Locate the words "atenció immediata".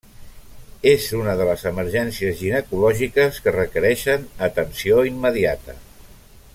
4.51-5.81